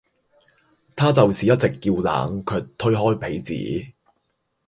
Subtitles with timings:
[0.95, 3.53] 她就是一直叫冷卻推開被子